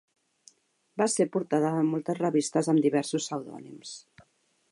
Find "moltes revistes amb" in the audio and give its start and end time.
1.91-2.85